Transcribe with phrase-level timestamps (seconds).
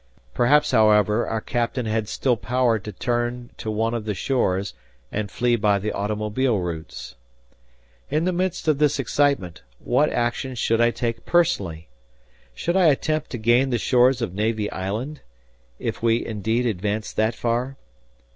[0.33, 4.73] Perhaps, however, our captain had still power to turn to one of the shores
[5.11, 7.13] and flee by the automobile routes.
[8.09, 11.87] In the midst of this excitement, what action should I take personally?
[12.55, 15.21] Should I attempt to gain the shores of Navy Island,
[15.77, 17.77] if we indeed advanced that far?